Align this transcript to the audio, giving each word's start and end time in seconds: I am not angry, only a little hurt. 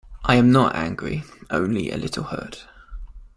I 0.23 0.33
am 0.37 0.51
not 0.51 0.75
angry, 0.75 1.23
only 1.51 1.91
a 1.91 1.95
little 1.99 2.23
hurt. 2.23 2.65